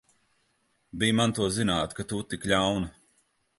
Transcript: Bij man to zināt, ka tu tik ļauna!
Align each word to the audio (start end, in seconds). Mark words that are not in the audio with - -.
Bij 0.99 1.11
man 1.17 1.31
to 1.37 1.43
zināt, 1.57 1.95
ka 1.99 2.03
tu 2.11 2.17
tik 2.31 2.43
ļauna! 2.53 2.87